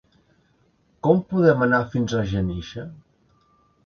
[1.07, 2.87] Com podem anar fins a Senija?